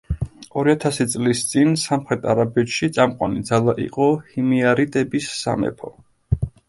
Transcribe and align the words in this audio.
ორი 0.59 0.71
ათასი 0.71 1.05
წლის 1.13 1.41
წინ 1.51 1.75
სამხრეთ 1.81 2.25
არაბეთში 2.33 2.89
წამყვანი 2.95 3.43
ძალა 3.51 3.77
იყო 3.85 4.09
ჰიმიარიტების 4.33 5.29
სამეფო. 5.43 5.93